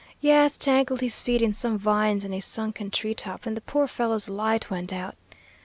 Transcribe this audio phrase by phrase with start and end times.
[0.19, 4.29] Yes, tangled his feet in some vines in a sunken treetop, and the poor fellow's
[4.29, 5.13] light went out.